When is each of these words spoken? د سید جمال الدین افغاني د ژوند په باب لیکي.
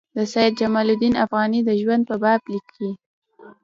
د 0.17 0.19
سید 0.33 0.53
جمال 0.59 0.87
الدین 0.93 1.13
افغاني 1.25 1.59
د 1.63 1.69
ژوند 1.81 2.03
په 2.09 2.15
باب 2.23 2.41
لیکي. 2.53 2.91